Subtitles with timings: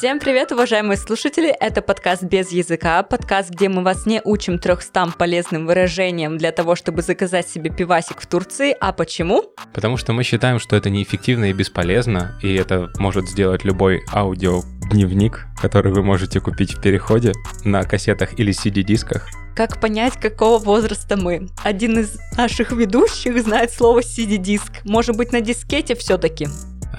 [0.00, 1.50] Всем привет, уважаемые слушатели!
[1.50, 6.74] Это подкаст «Без языка», подкаст, где мы вас не учим трехстам полезным выражениям для того,
[6.74, 8.74] чтобы заказать себе пивасик в Турции.
[8.80, 9.44] А почему?
[9.74, 15.44] Потому что мы считаем, что это неэффективно и бесполезно, и это может сделать любой аудиодневник,
[15.60, 19.28] который вы можете купить в переходе на кассетах или CD-дисках.
[19.54, 21.48] Как понять, какого возраста мы?
[21.62, 24.82] Один из наших ведущих знает слово CD-диск.
[24.84, 26.48] Может быть, на дискете все-таки?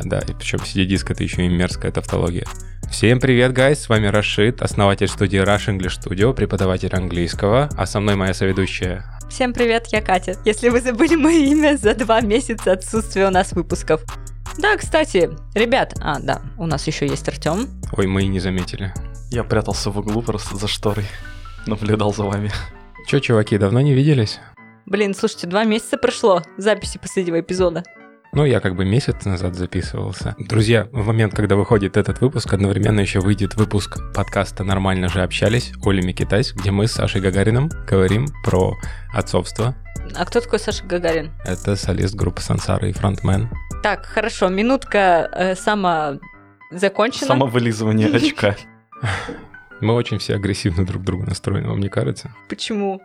[0.03, 2.45] Да, и причем CD-диск это еще и мерзкая тавтология.
[2.89, 7.99] Всем привет, гайс, с вами Рашид, основатель студии Rush English Studio, преподаватель английского, а со
[7.99, 9.05] мной моя соведущая.
[9.29, 10.35] Всем привет, я Катя.
[10.43, 14.01] Если вы забыли мое имя за два месяца отсутствия у нас выпусков.
[14.57, 17.69] Да, кстати, ребят, а, да, у нас еще есть Артем.
[17.95, 18.93] Ой, мы и не заметили.
[19.29, 21.05] Я прятался в углу просто за шторой,
[21.65, 22.51] наблюдал за вами.
[23.07, 24.39] Че, чуваки, давно не виделись?
[24.85, 27.83] Блин, слушайте, два месяца прошло записи последнего эпизода.
[28.33, 30.35] Ну, я как бы месяц назад записывался.
[30.39, 35.73] Друзья, в момент, когда выходит этот выпуск, одновременно еще выйдет выпуск подкаста «Нормально же общались»
[35.83, 38.77] Оли Микитайс, где мы с Сашей Гагарином говорим про
[39.13, 39.75] отцовство.
[40.15, 41.33] А кто такой Саша Гагарин?
[41.43, 43.49] Это солист группы Сансара и фронтмен.
[43.83, 46.17] Так, хорошо, минутка э, сама
[46.71, 47.27] закончена.
[47.27, 48.55] Самовылизывание очка.
[49.81, 52.33] Мы очень все агрессивно друг к другу настроены, вам не кажется?
[52.47, 53.01] Почему?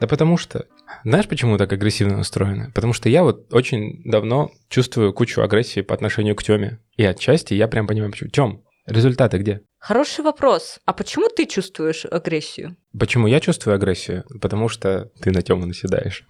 [0.00, 0.64] Да потому что...
[1.04, 2.70] Знаешь, почему так агрессивно настроены?
[2.72, 6.80] Потому что я вот очень давно чувствую кучу агрессии по отношению к Тёме.
[6.96, 8.30] И отчасти я прям понимаю, почему.
[8.30, 9.62] Тём, результаты где?
[9.78, 10.78] Хороший вопрос.
[10.84, 12.76] А почему ты чувствуешь агрессию?
[12.98, 14.24] Почему я чувствую агрессию?
[14.40, 16.26] Потому что ты на Тёму наседаешь.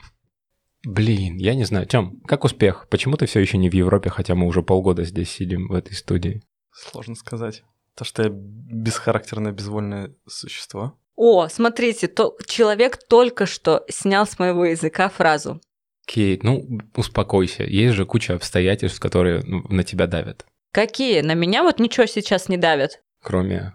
[0.85, 1.87] Блин, я не знаю.
[1.87, 2.87] Тём, как успех?
[2.89, 5.95] Почему ты все еще не в Европе, хотя мы уже полгода здесь сидим в этой
[5.95, 6.43] студии?
[6.73, 7.65] Сложно сказать.
[7.97, 10.99] То, что я бесхарактерное, безвольное существо.
[11.23, 15.61] О, смотрите, то человек только что снял с моего языка фразу.
[16.07, 17.63] Кейт, ну успокойся.
[17.65, 20.47] Есть же куча обстоятельств, которые ну, на тебя давят.
[20.73, 21.21] Какие?
[21.21, 23.03] На меня вот ничего сейчас не давят.
[23.23, 23.75] Кроме...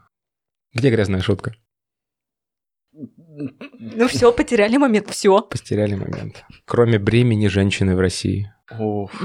[0.73, 1.53] Где грязная шутка?
[2.89, 5.43] Ну все, потеряли момент, все.
[5.43, 6.45] Потеряли момент.
[6.65, 8.51] Кроме бремени женщины в России.
[8.71, 9.21] Уф.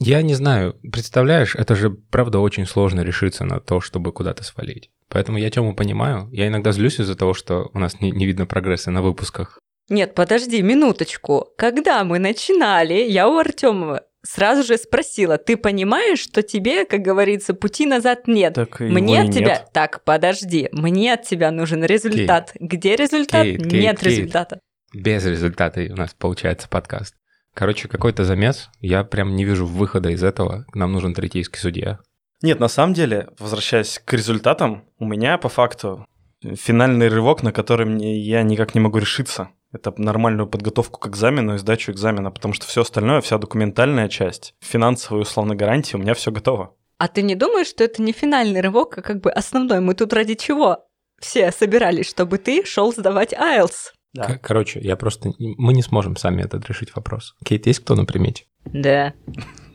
[0.00, 4.90] Я не знаю, представляешь, это же правда очень сложно решиться на то, чтобы куда-то свалить.
[5.08, 6.28] Поэтому я Тему понимаю.
[6.32, 9.58] Я иногда злюсь из-за того, что у нас не, не видно прогресса на выпусках.
[9.88, 11.48] Нет, подожди минуточку.
[11.56, 17.54] Когда мы начинали, я у Артемова сразу же спросила, ты понимаешь, что тебе, как говорится,
[17.54, 18.54] пути назад нет?
[18.54, 19.46] Так Мне от тебя...
[19.46, 19.68] нет.
[19.72, 20.68] Так, подожди.
[20.72, 22.52] Мне от тебя нужен результат.
[22.58, 23.44] Где результат?
[23.44, 24.02] Кейт, Кейт, нет Кейт.
[24.02, 24.60] результата.
[24.94, 27.14] Без результата у нас получается подкаст.
[27.54, 28.68] Короче, какой-то замес.
[28.80, 30.66] Я прям не вижу выхода из этого.
[30.74, 32.00] Нам нужен третейский судья.
[32.42, 36.04] Нет, на самом деле, возвращаясь к результатам, у меня по факту
[36.42, 39.50] финальный рывок, на который мне я никак не могу решиться.
[39.72, 44.54] Это нормальную подготовку к экзамену и сдачу экзамена, потому что все остальное, вся документальная часть,
[44.60, 46.74] финансовые условно гарантии, у меня все готово.
[46.98, 49.80] А ты не думаешь, что это не финальный рывок, а как бы основной?
[49.80, 50.86] Мы тут ради чего?
[51.20, 53.92] Все собирались, чтобы ты шел сдавать IELTS.
[54.14, 55.32] К- Короче, я просто...
[55.38, 57.34] Мы не сможем сами этот решить вопрос.
[57.44, 58.44] Кейт, есть кто на примете?
[58.64, 59.12] Да.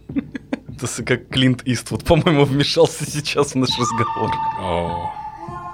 [0.09, 4.31] Это как Клинт Иствуд, по-моему, вмешался сейчас в наш разговор.
[4.59, 5.11] О.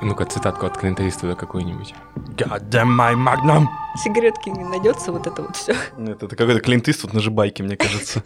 [0.01, 1.93] Ну-ка, цитатку от Клинта Иствуда какую-нибудь.
[2.35, 3.67] God damn my magnum!
[3.97, 5.73] Сигаретки не найдется вот это вот все.
[5.97, 8.23] Нет, это какой-то Клинт Иствуд на жибайке, мне кажется.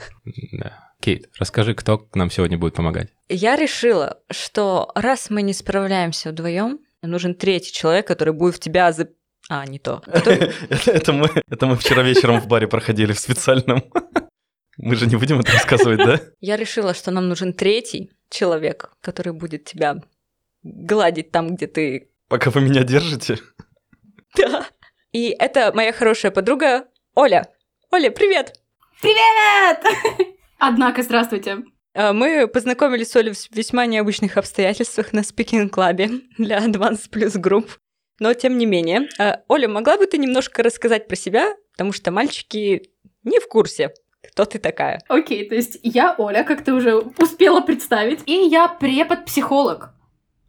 [0.52, 0.90] Да.
[1.00, 3.10] Кейт, расскажи, кто нам сегодня будет помогать.
[3.30, 8.92] Я решила, что раз мы не справляемся вдвоем, нужен третий человек, который будет в тебя
[8.92, 9.10] за...
[9.50, 10.04] А, не то.
[10.08, 13.84] Это мы это мы вчера вечером в баре проходили в специальном.
[14.78, 16.22] Мы же не будем это рассказывать, да?
[16.40, 19.98] Я решила, что нам нужен третий человек, который будет тебя
[20.64, 22.12] гладить там, где ты...
[22.28, 23.40] Пока вы меня держите.
[24.38, 24.68] Да.
[25.12, 27.52] И это моя хорошая подруга Оля.
[27.92, 28.54] Оля, привет!
[29.02, 29.84] Привет!
[30.60, 31.64] Однако, здравствуйте.
[31.96, 37.70] Э, Мы познакомились с Олей в весьма необычных обстоятельствах на спикинг-клабе для Advanced Plus Group.
[38.20, 41.56] Но тем не менее, э, Оля, могла бы ты немножко рассказать про себя?
[41.72, 42.90] Потому что мальчики
[43.24, 45.02] не в курсе, кто ты такая.
[45.08, 49.94] Окей, то есть я Оля, как ты уже успела представить, и я препод-психолог.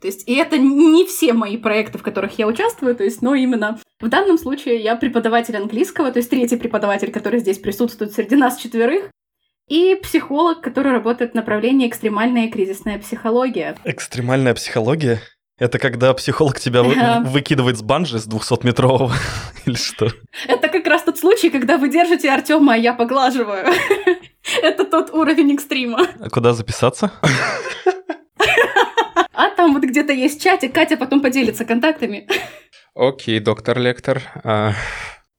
[0.00, 3.34] То есть, и это не все мои проекты, в которых я участвую, то есть, но
[3.34, 8.34] именно в данном случае я преподаватель английского, то есть третий преподаватель, который здесь присутствует среди
[8.34, 9.10] нас четверых,
[9.68, 13.76] и психолог, который работает в направлении экстремальная и кризисная психология.
[13.84, 15.20] Экстремальная психология?
[15.60, 17.20] Это когда психолог тебя вы- Да.
[17.20, 19.12] выкидывает с банжи с 200-метрового?
[19.66, 20.08] Или что?
[20.48, 23.66] Это как раз тот случай, когда вы держите Артема, а я поглаживаю.
[24.62, 26.06] Это тот уровень экстрима.
[26.18, 27.12] А куда записаться?
[29.32, 32.26] А там вот где-то есть чатик, Катя потом поделится контактами.
[32.94, 34.22] Окей, доктор Лектор.
[34.42, 34.72] А,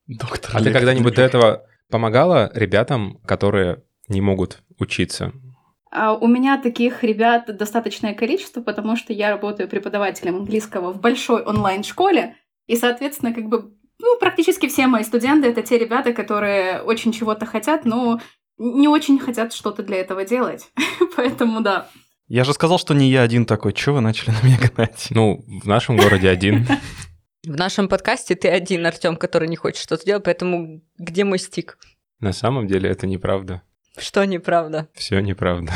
[0.08, 5.34] Доктор а ты когда-нибудь до этого помогала ребятам, которые не могут учиться?
[5.92, 11.44] А у меня таких ребят достаточное количество, потому что я работаю преподавателем английского в большой
[11.44, 12.36] онлайн-школе,
[12.68, 17.46] и, соответственно, как бы ну, практически все мои студенты это те ребята, которые очень чего-то
[17.46, 18.20] хотят, но
[18.58, 20.72] не очень хотят что-то для этого делать.
[21.16, 21.88] Поэтому да.
[22.28, 23.74] Я же сказал, что не я один такой.
[23.74, 25.08] Чего вы начали на меня гнать?
[25.12, 26.68] Ну, в нашем городе один.
[27.44, 31.80] В нашем подкасте ты один, Артем, который не хочет что-то делать, поэтому где мой стик?
[32.20, 33.64] На самом деле это неправда.
[33.98, 34.88] Что неправда?
[34.94, 35.74] Все неправда.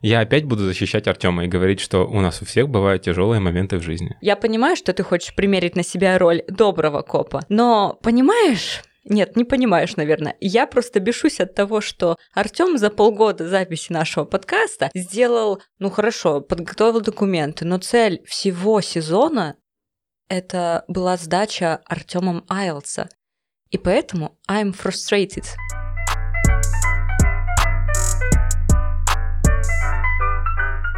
[0.00, 3.78] Я опять буду защищать Артема и говорить, что у нас у всех бывают тяжелые моменты
[3.78, 4.16] в жизни.
[4.20, 9.44] Я понимаю, что ты хочешь примерить на себя роль доброго копа, но понимаешь, нет, не
[9.44, 10.36] понимаешь, наверное.
[10.40, 16.40] Я просто бешусь от того, что Артем за полгода записи нашего подкаста сделал, ну хорошо,
[16.40, 19.56] подготовил документы, но цель всего сезона
[20.28, 23.08] это была сдача Артемом Айлса.
[23.70, 25.46] И поэтому I'm frustrated.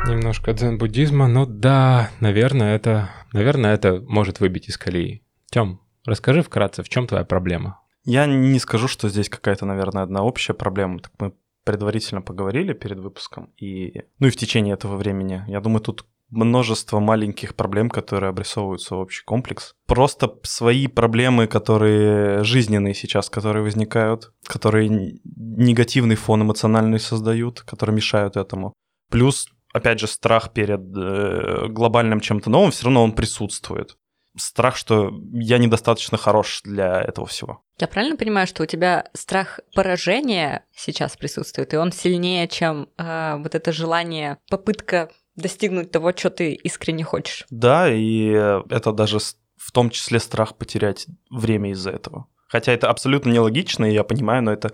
[0.07, 5.25] Немножко дзен-буддизма, но да, наверное, это, наверное, это может выбить из колеи.
[5.51, 7.81] Тем, расскажи вкратце, в чем твоя проблема?
[8.05, 11.01] Я не скажу, что здесь какая-то, наверное, одна общая проблема.
[11.01, 11.33] Так мы
[11.65, 15.43] предварительно поговорили перед выпуском, и, ну и в течение этого времени.
[15.49, 19.75] Я думаю, тут множество маленьких проблем, которые обрисовываются в общий комплекс.
[19.87, 28.37] Просто свои проблемы, которые жизненные сейчас, которые возникают, которые негативный фон эмоциональный создают, которые мешают
[28.37, 28.75] этому.
[29.11, 33.97] Плюс опять же, страх перед э, глобальным чем-то новым, все равно он присутствует.
[34.37, 37.63] Страх, что я недостаточно хорош для этого всего.
[37.79, 43.37] Я правильно понимаю, что у тебя страх поражения сейчас присутствует, и он сильнее, чем э,
[43.39, 47.45] вот это желание, попытка достигнуть того, что ты искренне хочешь?
[47.51, 48.29] Да, и
[48.71, 49.19] это даже
[49.57, 52.29] в том числе страх потерять время из-за этого.
[52.47, 54.73] Хотя это абсолютно нелогично, и я понимаю, но это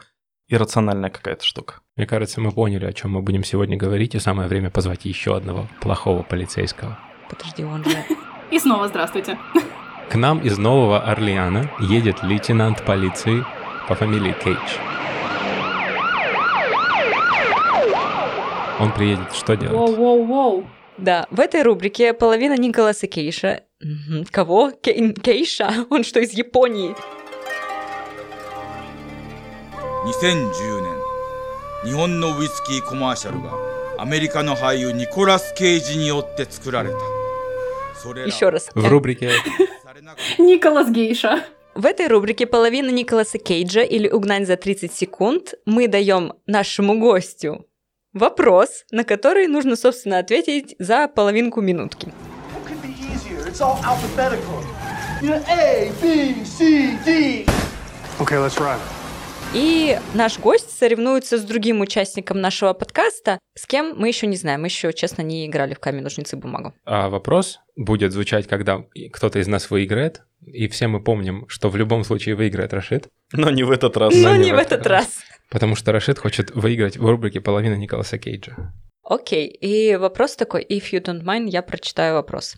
[0.50, 1.76] иррациональная какая-то штука.
[1.96, 5.36] Мне кажется, мы поняли, о чем мы будем сегодня говорить, и самое время позвать еще
[5.36, 6.98] одного плохого полицейского.
[7.28, 7.96] Подожди, он же...
[8.50, 9.38] И снова здравствуйте.
[10.10, 13.44] К нам из Нового Орлеана едет лейтенант полиции
[13.88, 14.58] по фамилии Кейдж.
[18.80, 19.76] Он приедет что делать?
[19.76, 20.66] Воу-воу-воу.
[20.98, 23.62] Да, в этой рубрике половина Николаса Кейша.
[24.30, 24.72] Кого?
[24.72, 25.12] Кей...
[25.12, 25.86] Кейша?
[25.90, 26.94] Он что, из Японии?
[30.05, 30.93] 2010年
[31.85, 33.51] 日本のウイスキーコマーシャルが
[33.97, 36.95] アメリカの俳優ニコラス・ケイジによって作られた
[38.01, 38.69] それら Еще раз.
[38.75, 39.29] В рубрике
[39.83, 41.45] されなか Николас Гейша.
[41.75, 47.65] В этой рубрике половина Николаса Кейджа или угнать за 30 секунд мы даем нашему гостю
[48.13, 52.07] вопрос, на который нужно, собственно, ответить за половинку минутки.
[52.53, 53.45] What could be easier?
[53.45, 54.63] It's all alphabetical.
[55.21, 57.45] You know, A, B, C, D.
[58.19, 58.79] Okay, let's run.
[59.52, 64.60] И наш гость соревнуется с другим участником нашего подкаста, с кем мы еще не знаем.
[64.60, 66.72] Мы еще, честно, не играли в камень, ножницы, бумагу.
[66.84, 71.76] А вопрос будет звучать, когда кто-то из нас выиграет, и все мы помним, что в
[71.76, 74.14] любом случае выиграет Рашид, Но не в этот раз.
[74.14, 75.18] Но не в этот раз.
[75.50, 78.72] потому что Рашид хочет выиграть в рубрике половина Николаса Кейджа.
[79.02, 82.54] Окей, и вопрос такой, if you don't mind, я прочитаю вопрос.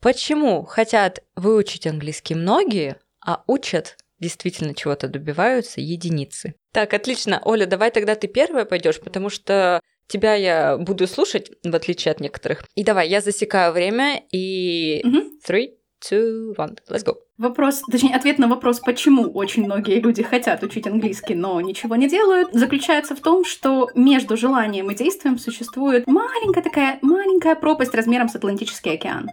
[0.00, 6.54] Почему хотят выучить английский многие, а учат действительно чего-то добиваются единицы?
[6.72, 7.40] Так, отлично.
[7.44, 12.20] Оля, давай тогда ты первая пойдешь, потому что тебя я буду слушать, в отличие от
[12.20, 12.64] некоторых.
[12.74, 15.30] И давай, я засекаю время, и Мгм.
[15.46, 15.68] three,
[16.04, 17.14] two, one, let's go.
[17.38, 22.08] Вопрос, точнее, ответ на вопрос, почему очень многие люди хотят учить английский, но ничего не
[22.08, 28.28] делают, заключается в том, что между желанием и действием существует маленькая такая, маленькая пропасть размером
[28.28, 29.28] с Атлантический океан.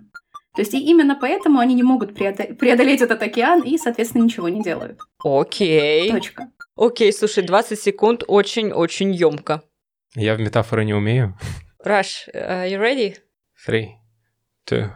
[0.57, 4.49] То есть и именно поэтому они не могут преодо- преодолеть этот океан и, соответственно, ничего
[4.49, 4.99] не делают.
[5.23, 6.09] Окей.
[6.09, 6.49] Точка.
[6.75, 9.61] Окей, слушай, 20 секунд очень-очень емко.
[10.15, 11.37] Я в метафоры не умею.
[11.85, 13.17] Rush, uh, you ready?
[13.67, 13.89] Three,
[14.67, 14.89] two,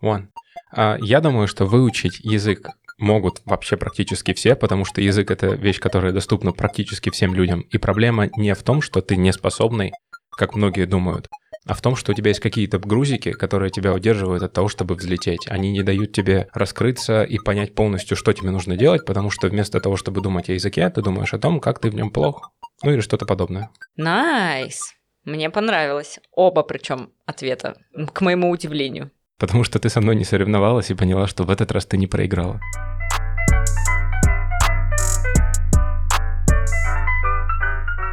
[0.00, 0.28] one.
[0.70, 5.80] А, я думаю, что выучить язык могут вообще практически все, потому что язык— это вещь,
[5.80, 7.62] которая доступна практически всем людям.
[7.62, 9.90] И проблема не в том, что ты не способный,
[10.30, 11.26] как многие думают,
[11.70, 14.96] а в том, что у тебя есть какие-то грузики, которые тебя удерживают от того, чтобы
[14.96, 15.46] взлететь.
[15.46, 19.80] Они не дают тебе раскрыться и понять полностью, что тебе нужно делать, потому что вместо
[19.80, 22.50] того, чтобы думать о языке, ты думаешь о том, как ты в нем плох.
[22.82, 23.70] Ну или что-то подобное.
[23.94, 24.94] Nice.
[25.24, 26.18] Мне понравилось.
[26.32, 27.76] Оба причем ответа,
[28.12, 29.12] к моему удивлению.
[29.38, 32.08] Потому что ты со мной не соревновалась и поняла, что в этот раз ты не
[32.08, 32.60] проиграла.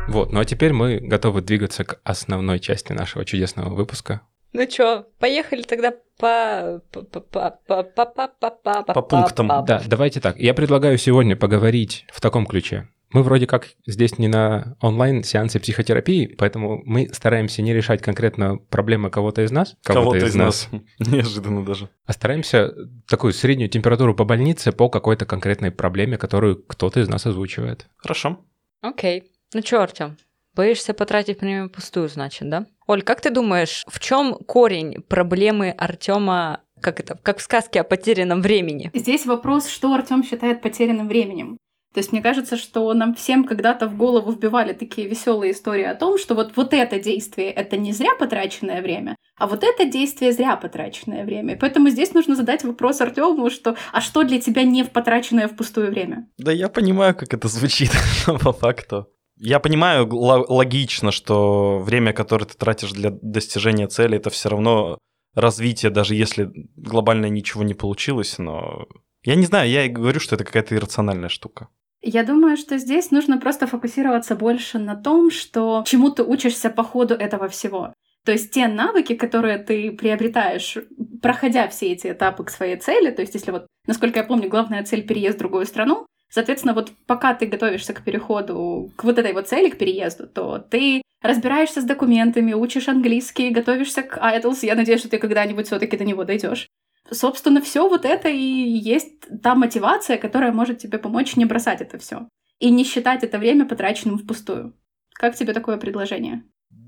[0.07, 4.21] Вот, ну а теперь мы готовы двигаться к основной части нашего чудесного выпуска.
[4.53, 6.81] Ну чё, поехали тогда по...
[6.91, 9.47] По пунктам.
[9.65, 10.37] Да, давайте так.
[10.37, 12.89] Я предлагаю сегодня поговорить в таком ключе.
[13.11, 19.09] Мы вроде как здесь не на онлайн-сеансе психотерапии, поэтому мы стараемся не решать конкретно проблемы
[19.09, 19.77] кого-то из нас.
[19.83, 20.67] Кого-то, кого-то из, из нас.
[20.71, 21.07] нас.
[21.07, 21.89] Неожиданно даже.
[22.05, 22.73] А стараемся
[23.07, 27.87] такую среднюю температуру по больнице по какой-то конкретной проблеме, которую кто-то из нас озвучивает.
[27.97, 28.39] Хорошо.
[28.81, 29.19] Окей.
[29.19, 29.23] Okay.
[29.53, 30.17] Ну чё, Артём,
[30.55, 32.65] боишься потратить время пустую, значит, да?
[32.85, 37.83] Оль, как ты думаешь, в чем корень проблемы Артема, как это, как в сказке о
[37.83, 38.91] потерянном времени?
[38.93, 41.57] Здесь вопрос, что Артем считает потерянным временем.
[41.93, 45.95] То есть мне кажется, что нам всем когда-то в голову вбивали такие веселые истории о
[45.95, 50.31] том, что вот, вот это действие— это не зря потраченное время, а вот это действие—
[50.33, 51.55] зря потраченное время.
[51.55, 55.47] И поэтому здесь нужно задать вопрос Артему, что «а что для тебя не в потраченное
[55.47, 57.91] впустую время?» Да я понимаю, как это звучит
[58.25, 59.07] по факту.
[59.39, 64.97] Я понимаю логично, что время, которое ты тратишь для достижения цели, это все равно
[65.35, 68.87] развитие, даже если глобально ничего не получилось, но...
[69.23, 71.69] Я не знаю, я и говорю, что это какая-то иррациональная штука.
[72.01, 76.83] Я думаю, что здесь нужно просто фокусироваться больше на том, что чему ты учишься по
[76.83, 77.93] ходу этого всего.
[78.25, 80.77] То есть те навыки, которые ты приобретаешь,
[81.21, 84.83] проходя все эти этапы к своей цели, то есть если вот, насколько я помню, главная
[84.83, 89.33] цель— переезд в другую страну, соответственно, вот пока ты готовишься к переходу, к вот этой
[89.33, 94.75] вот цели, к переезду, то ты разбираешься с документами, учишь английский, готовишься к IELTS, я
[94.75, 96.67] надеюсь, что ты когда-нибудь все таки до него дойдешь.
[97.09, 101.97] Собственно, все вот это и есть та мотивация, которая может тебе помочь не бросать это
[101.97, 102.27] все
[102.59, 104.73] и не считать это время потраченным впустую.
[105.13, 106.43] Как тебе такое предложение?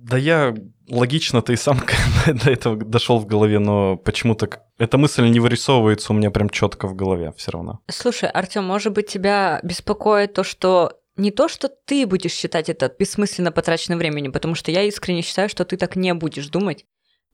[0.09, 0.55] Да я
[0.89, 1.81] логично ты и сам
[2.25, 6.87] до этого дошел в голове, но почему-то эта мысль не вырисовывается у меня прям четко
[6.87, 7.79] в голове все равно.
[7.89, 12.91] Слушай, Артем, может быть, тебя беспокоит то, что не то, что ты будешь считать это
[12.97, 16.85] бессмысленно потраченным временем, потому что я искренне считаю, что ты так не будешь думать,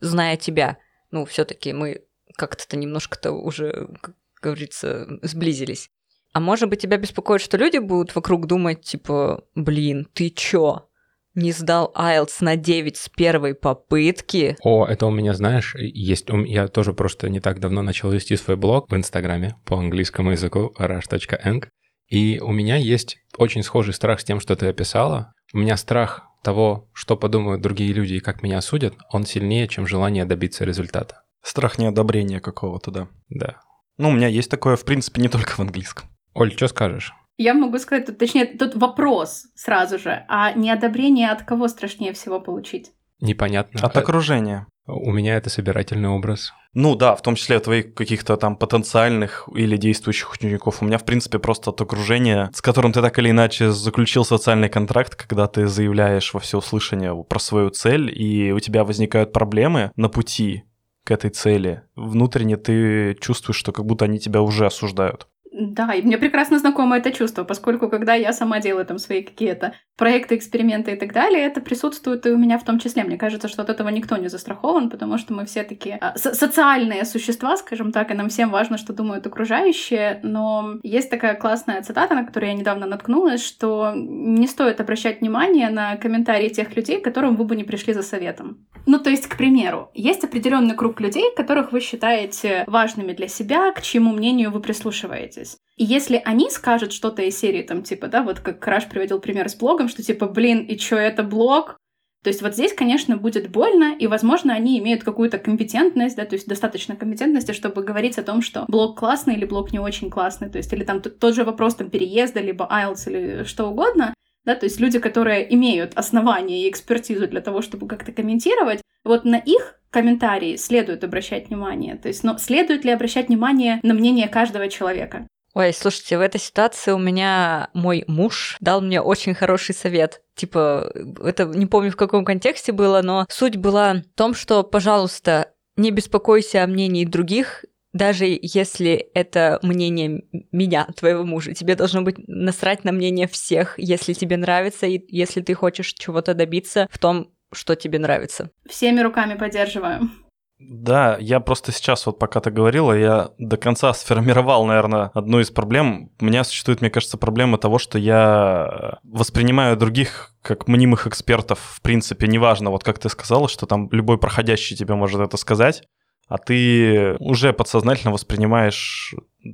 [0.01, 0.77] зная тебя.
[1.12, 2.01] Ну, все-таки мы
[2.36, 5.91] как-то немножко-то уже, как говорится, сблизились.
[6.34, 10.89] А может быть, тебя беспокоит, что люди будут вокруг думать, типа, блин, ты чё?
[11.36, 14.56] Не сдал IELTS на 9 с первой попытки?
[14.63, 16.27] О, это у меня, знаешь, есть...
[16.30, 20.74] Я тоже просто не так давно начал вести свой блог в Инстаграме по английскому языку
[20.80, 21.68] rush.eng.
[22.08, 25.34] И у меня есть очень схожий страх с тем, что ты описала.
[25.54, 29.88] У меня страх того, что подумают другие люди и как меня осудят, он сильнее, чем
[29.88, 31.24] желание добиться результата.
[31.44, 33.08] Страх неодобрения какого-то, да.
[33.30, 33.58] Да.
[33.98, 36.08] Ну, у меня есть такое, в принципе, не только в английском.
[36.34, 37.13] Оль, что скажешь?
[37.38, 42.39] Я могу сказать, тут, точнее, тут вопрос сразу же, а неодобрение от кого страшнее всего
[42.39, 42.92] получить?
[43.20, 43.82] Непонятно.
[43.82, 44.68] От окружения.
[44.88, 46.54] У меня это собирательный образ.
[46.74, 50.82] Ну да, в том числе от твоих каких-то там потенциальных или действующих учеников.
[50.82, 54.70] У меня, в принципе, просто от окружения, с которым ты так или иначе заключил социальный
[54.70, 60.10] контракт, когда ты заявляешь во всеуслышание про свою цель, и у тебя возникают проблемы на
[60.10, 60.63] пути
[61.04, 61.82] к этой цели.
[61.96, 65.27] Внутренне ты чувствуешь, что как будто они тебя уже осуждают.
[65.58, 69.74] Да, и мне прекрасно знакомо это чувство, поскольку когда я сама делаю там свои какие-то
[69.98, 73.04] проекты, эксперименты и так далее, это присутствует и у меня в том числе.
[73.04, 76.34] Мне кажется, что от этого никто не застрахован, потому что мы все такие а, со-
[76.34, 81.82] социальные существа, скажем так, и нам всем важно, что думают окружающие, но есть такая классная
[81.82, 87.00] цитата, на которую я недавно наткнулась, что не стоит обращать внимание на комментарии тех людей,
[87.00, 88.66] которым вы бы не пришли за советом.
[88.86, 93.72] Ну, то есть, к примеру, есть определенный круг людей, которых вы считаете важными для себя,
[93.72, 95.58] к чьему мнению вы прислушиваетесь.
[95.77, 99.50] И если они скажут что-то из серии, там, типа, да, вот как Краш приводил пример
[99.50, 101.77] с блогом, что типа, блин, и чё, это блог?
[102.24, 106.34] То есть вот здесь, конечно, будет больно, и, возможно, они имеют какую-то компетентность, да, то
[106.34, 110.50] есть достаточно компетентности, чтобы говорить о том, что блог классный или блог не очень классный,
[110.50, 114.55] то есть или там тот же вопрос там переезда, либо IELTS или что угодно, да,
[114.55, 119.38] то есть люди, которые имеют основания и экспертизу для того, чтобы как-то комментировать, вот на
[119.38, 121.96] их комментарии следует обращать внимание.
[121.96, 125.27] То есть, но следует ли обращать внимание на мнение каждого человека?
[125.56, 130.22] Ой, слушайте, в этой ситуации у меня мой муж дал мне очень хороший совет.
[130.36, 130.92] Типа,
[131.24, 135.92] это не помню в каком контексте было, но суть была в том, что, пожалуйста, не
[135.92, 141.54] беспокойся о мнении других, даже если это мнение меня, твоего мужа.
[141.54, 146.34] Тебе должно быть насрать на мнение всех, если тебе нравится и если ты хочешь чего-то
[146.34, 148.52] добиться в том, что тебе нравится.
[148.70, 150.10] Всеми руками поддерживаю.
[150.58, 155.52] Да, я просто сейчас, вот пока ты говорила, я до конца сформировал, наверное, одну из
[155.52, 156.12] проблем.
[156.20, 161.82] У меня существует, мне кажется, проблема того, что я воспринимаю других как мнимых экспертов, в
[161.82, 165.84] принципе, неважно, вот как ты сказала, что там любой проходящий тебе может это сказать,
[166.28, 169.14] а ты уже подсознательно воспринимаешь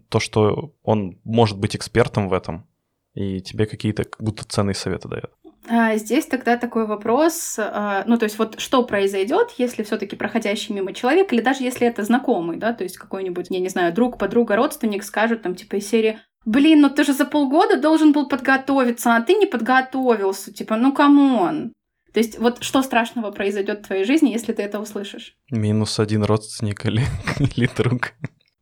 [0.09, 2.67] то, что он может быть экспертом в этом,
[3.13, 5.31] и тебе какие-то как будто ценные советы дает.
[5.67, 10.73] А, Здесь тогда такой вопрос, а, ну то есть вот что произойдет, если все-таки проходящий
[10.73, 14.17] мимо человек, или даже если это знакомый, да, то есть какой-нибудь, я не знаю, друг,
[14.17, 18.27] подруга, родственник скажут там типа из серии, Блин, ну ты же за полгода должен был
[18.27, 20.51] подготовиться, а ты не подготовился.
[20.51, 21.73] Типа, ну come on.
[22.13, 25.35] То есть вот что страшного произойдет в твоей жизни, если ты это услышишь?
[25.49, 27.03] Минус один родственник или,
[27.39, 28.13] или друг.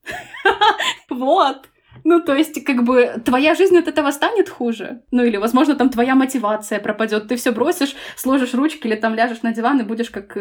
[1.09, 1.67] Вот.
[2.03, 5.01] Ну, то есть, как бы, твоя жизнь от этого станет хуже.
[5.11, 7.27] Ну, или, возможно, там твоя мотивация пропадет.
[7.27, 10.37] Ты все бросишь, сложишь ручки или там ляжешь на диван и будешь как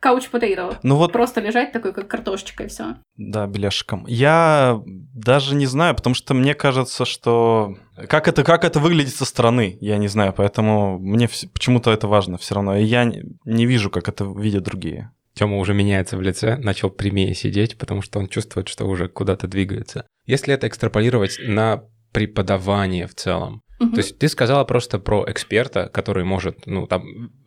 [0.00, 1.12] кауч э, Ну вот...
[1.12, 2.96] Просто лежать такой, как картошечка, и все.
[3.16, 4.04] Да, беляшиком.
[4.06, 7.76] Я даже не знаю, потому что мне кажется, что...
[8.08, 12.36] Как это, как это выглядит со стороны, я не знаю, поэтому мне почему-то это важно
[12.36, 12.76] все равно.
[12.76, 15.12] И я не вижу, как это видят другие.
[15.36, 19.46] Тёма уже меняется в лице, начал прямее сидеть, потому что он чувствует, что уже куда-то
[19.46, 20.06] двигается.
[20.24, 23.90] Если это экстраполировать на преподавание в целом, угу.
[23.90, 27.04] то есть ты сказала просто про эксперта, который может, ну, там,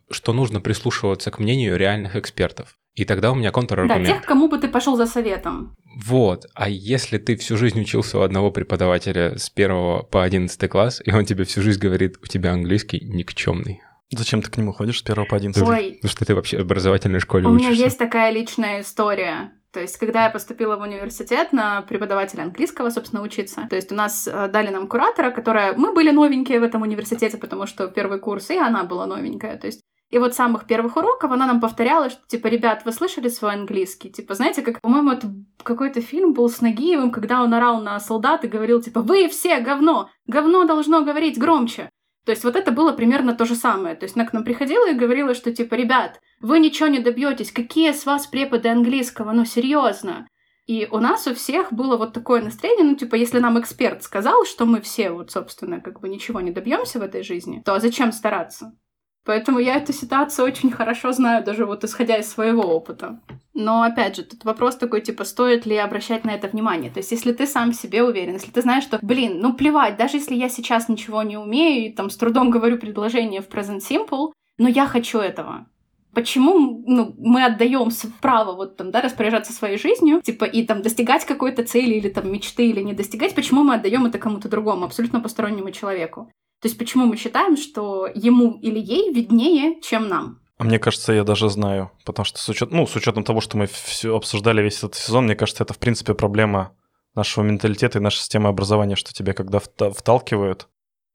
[0.08, 2.76] что нужно прислушиваться к мнению реальных экспертов.
[2.94, 4.06] И тогда у меня контраргумент.
[4.06, 5.74] Да, тех, кому бы ты пошел за советом.
[6.04, 6.46] Вот.
[6.54, 11.12] А если ты всю жизнь учился у одного преподавателя с первого по одиннадцатый класс, и
[11.12, 15.02] он тебе всю жизнь говорит, у тебя английский никчемный, Зачем ты к нему ходишь с
[15.02, 15.52] первого по один?
[15.62, 16.00] Ой.
[16.02, 17.70] Ну что ты вообще в образовательной школе У учишься?
[17.70, 19.52] меня есть такая личная история.
[19.72, 23.94] То есть, когда я поступила в университет на преподавателя английского, собственно, учиться, то есть у
[23.94, 25.74] нас э, дали нам куратора, которая...
[25.74, 29.56] Мы были новенькие в этом университете, потому что первый курс, и она была новенькая.
[29.56, 32.90] То есть и вот с самых первых уроков она нам повторяла, что, типа, ребят, вы
[32.92, 34.10] слышали свой английский?
[34.10, 38.44] Типа, знаете, как, по-моему, это какой-то фильм был с Нагиевым, когда он орал на солдат
[38.44, 40.10] и говорил, типа, вы все говно!
[40.26, 41.90] Говно должно говорить громче!
[42.24, 43.96] То есть вот это было примерно то же самое.
[43.96, 47.52] То есть она к нам приходила и говорила, что типа, ребят, вы ничего не добьетесь,
[47.52, 50.26] какие с вас преподы английского, ну серьезно.
[50.66, 54.44] И у нас у всех было вот такое настроение, ну, типа, если нам эксперт сказал,
[54.44, 58.12] что мы все, вот, собственно, как бы ничего не добьемся в этой жизни, то зачем
[58.12, 58.72] стараться?
[59.24, 63.20] Поэтому я эту ситуацию очень хорошо знаю, даже вот исходя из своего опыта.
[63.52, 66.90] Но опять же, тут вопрос такой, типа, стоит ли обращать на это внимание?
[66.90, 70.16] То есть, если ты сам себе уверен, если ты знаешь, что, блин, ну плевать, даже
[70.16, 74.32] если я сейчас ничего не умею и там с трудом говорю предложение в present simple,
[74.58, 75.66] но я хочу этого.
[76.12, 81.24] Почему ну, мы отдаем право вот там, да, распоряжаться своей жизнью, типа, и там достигать
[81.24, 85.20] какой-то цели или там мечты или не достигать, почему мы отдаем это кому-то другому, абсолютно
[85.20, 86.32] постороннему человеку?
[86.60, 90.40] То есть почему мы считаем, что ему или ей виднее, чем нам?
[90.58, 93.56] А мне кажется, я даже знаю, потому что с учетом, ну, с учетом того, что
[93.56, 96.76] мы все обсуждали весь этот сезон, мне кажется, это в принципе проблема
[97.14, 100.68] нашего менталитета и нашей системы образования, что тебе когда вталкивают,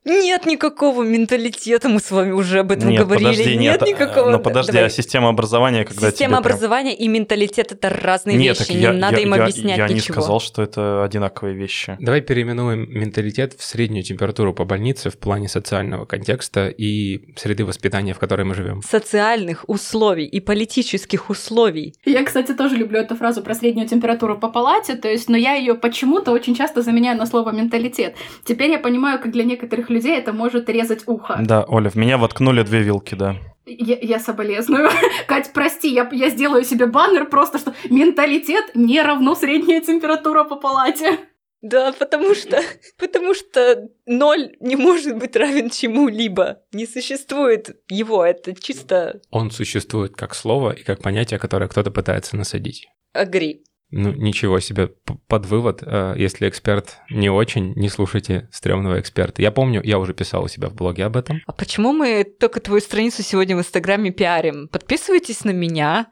[0.06, 3.30] нет никакого менталитета, мы с вами уже об этом нет, говорили.
[3.30, 4.30] Подожди, нет, нет никакого.
[4.30, 4.88] Но подожди, Давай.
[4.88, 7.06] а система образования, когда Система образования прям...
[7.06, 9.94] и менталитет это разные нет, вещи, не я, надо я, им я, объяснять я, я
[9.94, 9.96] ничего.
[9.96, 11.98] Не сказал, что это одинаковые вещи.
[12.00, 18.14] Давай переименуем менталитет в среднюю температуру по больнице в плане социального контекста и среды воспитания,
[18.14, 18.84] в которой мы живем.
[18.84, 21.96] Социальных условий и политических условий.
[22.06, 25.54] Я, кстати, тоже люблю эту фразу про среднюю температуру по палате, то есть, но я
[25.54, 28.16] ее почему-то очень часто заменяю на слово менталитет.
[28.44, 31.38] Теперь я понимаю, как для некоторых людей это может резать ухо.
[31.42, 33.36] Да, Оля, в меня воткнули две вилки, да.
[33.66, 34.90] Я, я соболезную.
[35.28, 40.56] Кать, прости, я, я сделаю себе баннер просто, что менталитет не равно средняя температура по
[40.56, 41.20] палате.
[41.62, 42.62] Да, потому что,
[43.00, 46.60] потому что ноль не может быть равен чему-либо.
[46.72, 49.20] Не существует его, это чисто...
[49.32, 52.88] Он существует как слово и как понятие, которое кто-то пытается насадить.
[53.14, 53.64] Агри.
[53.92, 54.92] Ну, ничего себе,
[55.28, 59.42] под вывод, э, если эксперт не очень, не слушайте стрёмного эксперта.
[59.42, 61.42] Я помню, я уже писал у себя в блоге об этом.
[61.46, 64.68] А почему мы только твою страницу сегодня в Инстаграме пиарим?
[64.68, 66.08] Подписывайтесь на меня,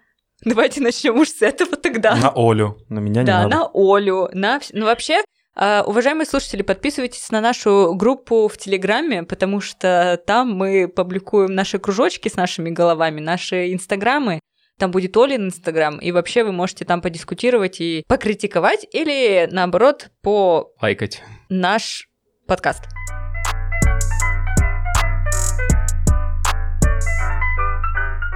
[0.46, 2.16] Давайте начнем уж с этого тогда.
[2.16, 3.50] На Олю, на меня да, не надо.
[3.50, 4.60] Да, на Олю, на...
[4.72, 5.22] Ну, вообще,
[5.56, 11.78] Uh, уважаемые слушатели, подписывайтесь на нашу группу в Телеграме, потому что там мы публикуем наши
[11.78, 14.40] кружочки с нашими головами, наши инстаграмы,
[14.84, 20.74] там будет Олин Инстаграм, и вообще вы можете там подискутировать и покритиковать, или наоборот, по...
[20.82, 21.24] Лайкать.
[21.48, 22.10] Наш
[22.48, 22.84] подкаст.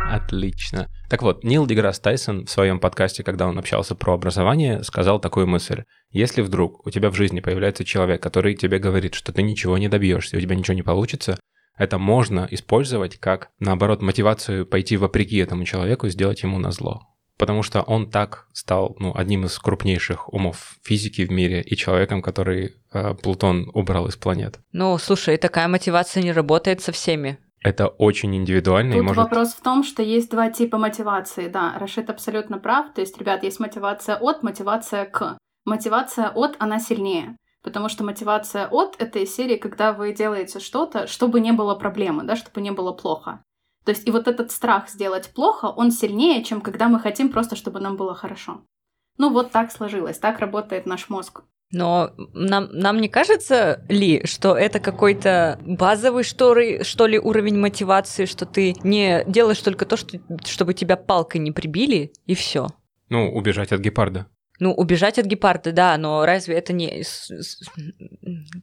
[0.09, 0.87] Отлично.
[1.09, 5.47] Так вот, Нил Деграсс Тайсон в своем подкасте, когда он общался про образование, сказал такую
[5.47, 5.83] мысль.
[6.11, 9.89] Если вдруг у тебя в жизни появляется человек, который тебе говорит, что ты ничего не
[9.89, 11.37] добьешься, у тебя ничего не получится,
[11.77, 17.07] это можно использовать как, наоборот, мотивацию пойти вопреки этому человеку, сделать ему на зло.
[17.37, 22.23] Потому что он так стал ну, одним из крупнейших умов физики в мире и человеком,
[22.23, 24.59] который э, Плутон убрал из планет.
[24.71, 27.37] Ну, слушай, такая мотивация не работает со всеми.
[27.61, 28.93] Это очень индивидуально.
[28.93, 29.17] Тут и может...
[29.17, 31.47] вопрос в том, что есть два типа мотивации.
[31.47, 32.93] Да, Рашид абсолютно прав.
[32.93, 35.37] То есть, ребят, есть мотивация от, мотивация к.
[35.65, 37.35] Мотивация от, она сильнее.
[37.67, 42.37] Потому что мотивация от этой серии, когда вы делаете что-то, чтобы не было проблемы, да,
[42.37, 43.43] чтобы не было плохо.
[43.83, 47.57] То есть и вот этот страх сделать плохо, он сильнее, чем когда мы хотим просто,
[47.57, 48.61] чтобы нам было хорошо.
[49.17, 51.41] Ну вот так сложилось, так работает наш мозг.
[51.73, 57.59] Но нам, нам не кажется ли, что это какой-то базовый, что ли, что ли, уровень
[57.59, 62.67] мотивации, что ты не делаешь только то, что, чтобы тебя палкой не прибили, и все.
[63.09, 64.27] Ну, убежать от гепарда.
[64.59, 67.03] Ну, убежать от гепарда, да, но разве это не...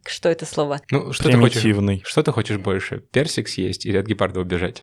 [0.07, 0.81] Что это слово?
[0.91, 1.63] Ну, что ты хочешь?
[2.05, 2.99] Что ты хочешь больше?
[3.13, 4.83] Персик съесть или от гепарда убежать?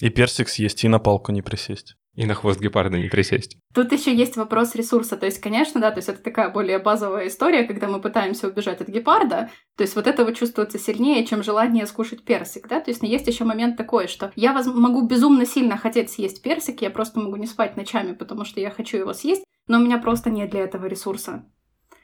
[0.00, 1.94] И персик съесть, и на палку не присесть.
[2.14, 3.58] И на хвост гепарда не присесть.
[3.72, 5.16] Тут еще есть вопрос ресурса.
[5.16, 8.80] То есть, конечно, да, то есть это такая более базовая история, когда мы пытаемся убежать
[8.80, 9.50] от гепарда.
[9.76, 12.80] То есть вот это вот чувствуется сильнее, чем желание скушать персик, да.
[12.80, 16.42] То есть но есть еще момент такой, что я воз- могу безумно сильно хотеть съесть
[16.42, 19.80] персик, я просто могу не спать ночами, потому что я хочу его съесть, но у
[19.80, 21.44] меня просто нет для этого ресурса.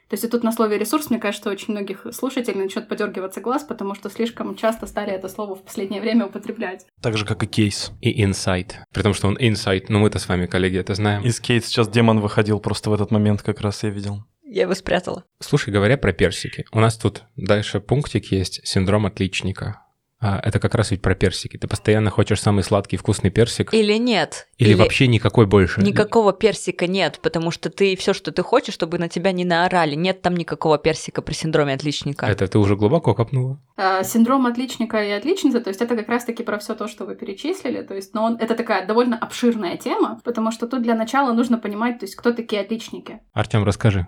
[0.07, 3.63] То есть и тут на слове ресурс, мне кажется, очень многих слушателей начнет подергиваться глаз,
[3.63, 6.85] потому что слишком часто стали это слово в последнее время употреблять.
[7.01, 7.91] Так же, как и кейс.
[8.01, 8.77] И инсайт.
[8.93, 11.23] При том, что он инсайт, но мы-то с вами, коллеги, это знаем.
[11.23, 14.23] Из кейс сейчас демон выходил просто в этот момент, как раз я видел.
[14.43, 15.23] Я его спрятала.
[15.39, 19.81] Слушай, говоря про персики, у нас тут дальше пунктик есть синдром отличника.
[20.25, 21.55] А, это как раз ведь про персики.
[21.55, 23.71] Ты постоянно хочешь самый сладкий вкусный персик.
[23.75, 24.47] Или нет?
[24.57, 25.81] Или, вообще никакой больше.
[25.81, 29.93] Никакого персика нет, потому что ты все, что ты хочешь, чтобы на тебя не наорали.
[29.93, 32.25] Нет там никакого персика при синдроме отличника.
[32.25, 33.61] Это ты уже глубоко копнула?
[33.77, 37.15] А, Синдром отличника и отличницы, то есть это как раз-таки про все то, что вы
[37.15, 41.33] перечислили, то есть, но он, это такая довольно обширная тема, потому что тут для начала
[41.33, 43.19] нужно понимать, то есть, кто такие отличники.
[43.33, 44.07] Артем, расскажи.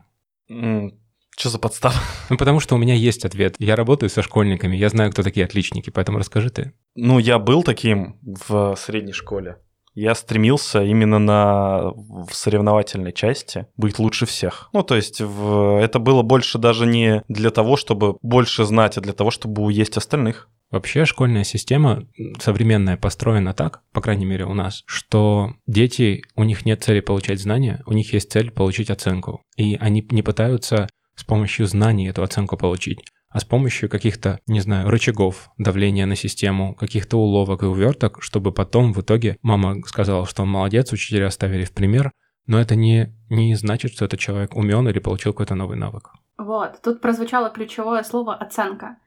[1.38, 1.95] Что за подстава?
[2.30, 3.56] Ну, потому что у меня есть ответ.
[3.60, 6.73] Я работаю со школьниками, я знаю, кто такие отличники, поэтому расскажи ты.
[6.95, 9.58] Ну, я был таким в средней школе.
[9.93, 14.69] Я стремился именно на в соревновательной части быть лучше всех.
[14.73, 19.02] Ну, то есть в- это было больше даже не для того, чтобы больше знать, а
[19.02, 20.50] для того, чтобы уесть остальных.
[20.69, 22.08] Вообще школьная система
[22.39, 27.39] современная построена так, по крайней мере у нас, что дети, у них нет цели получать
[27.39, 29.41] знания, у них есть цель получить оценку.
[29.56, 34.62] И они не пытаются с помощью знаний эту оценку получить, а с помощью каких-то, не
[34.62, 40.25] знаю, рычагов давления на систему, каких-то уловок и уверток, чтобы потом в итоге мама сказала,
[40.25, 42.12] что он молодец, учителя ставили в пример,
[42.45, 46.12] но это не, не значит, что этот человек умен или получил какой-то новый навык.
[46.38, 48.97] Вот, тут прозвучало ключевое слово «оценка».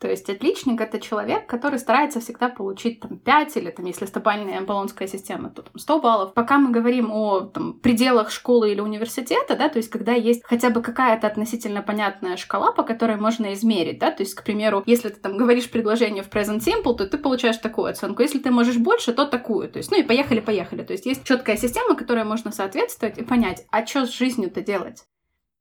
[0.00, 4.62] То есть отличник— это человек, который старается всегда получить там 5 или, там, если стабильная
[4.62, 6.34] болонская система, то там, 100 баллов.
[6.34, 10.70] Пока мы говорим о там, пределах школы или университета, да, то есть когда есть хотя
[10.70, 15.10] бы какая-то относительно понятная шкала, по которой можно измерить, да, то есть, к примеру, если
[15.10, 18.22] ты там говоришь предложение в present simple, то ты получаешь такую оценку.
[18.22, 19.68] Если ты можешь больше, то такую.
[19.68, 20.82] То есть, ну и поехали-поехали.
[20.82, 25.04] То есть есть четкая система, которой можно соответствовать и понять, а что с жизнью-то делать?